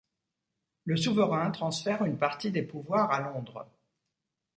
Le 0.83 0.97
souverain 0.97 1.51
transfère 1.51 2.03
une 2.05 2.17
partie 2.17 2.49
des 2.49 2.63
pouvoirs 2.63 3.11
à 3.11 3.21
Londres. 3.21 3.67